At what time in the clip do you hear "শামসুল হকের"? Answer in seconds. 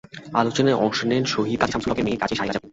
1.73-2.05